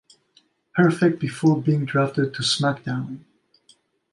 Perfect 0.73 1.19
before 1.19 1.61
being 1.61 1.85
drafted 1.85 2.33
to 2.33 2.41
SmackDown! 2.41 3.19